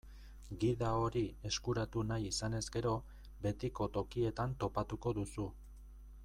Gida 0.61 0.93
hori 1.01 1.21
eskuratu 1.49 2.03
nahi 2.11 2.25
izanez 2.29 2.63
gero, 2.77 2.95
betiko 3.47 3.89
tokietan 3.99 4.57
topatuko 4.65 5.15
duzu. 5.21 5.47